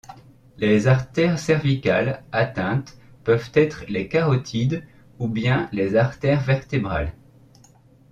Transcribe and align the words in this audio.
Les 0.57 0.87
artères 0.87 1.37
cervicales 1.37 2.23
atteintes 2.31 2.97
peuvent 3.23 3.51
être 3.53 3.83
les 3.87 4.07
carotides 4.07 4.83
ou 5.19 5.27
bien 5.27 5.69
les 5.71 5.95
artères 5.95 6.41
vertébrales. 6.41 7.13